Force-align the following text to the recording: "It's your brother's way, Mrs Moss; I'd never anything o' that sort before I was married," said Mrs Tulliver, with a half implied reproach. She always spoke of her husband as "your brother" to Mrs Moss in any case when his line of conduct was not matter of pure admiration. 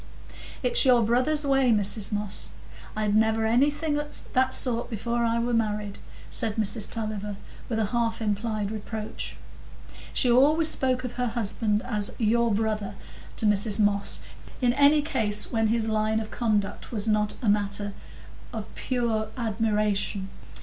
"It's 0.63 0.83
your 0.83 1.03
brother's 1.03 1.45
way, 1.45 1.71
Mrs 1.71 2.11
Moss; 2.11 2.49
I'd 2.97 3.15
never 3.15 3.45
anything 3.45 3.99
o' 3.99 4.07
that 4.33 4.51
sort 4.55 4.89
before 4.89 5.19
I 5.23 5.37
was 5.37 5.55
married," 5.55 5.99
said 6.31 6.55
Mrs 6.55 6.89
Tulliver, 6.89 7.35
with 7.69 7.77
a 7.77 7.85
half 7.93 8.19
implied 8.19 8.71
reproach. 8.71 9.35
She 10.11 10.31
always 10.31 10.69
spoke 10.69 11.03
of 11.03 11.11
her 11.13 11.27
husband 11.27 11.83
as 11.83 12.15
"your 12.17 12.51
brother" 12.51 12.95
to 13.37 13.45
Mrs 13.45 13.79
Moss 13.79 14.21
in 14.59 14.73
any 14.73 15.03
case 15.03 15.51
when 15.51 15.67
his 15.67 15.87
line 15.87 16.19
of 16.19 16.31
conduct 16.31 16.91
was 16.91 17.07
not 17.07 17.35
matter 17.47 17.93
of 18.51 18.73
pure 18.73 19.29
admiration. 19.37 20.29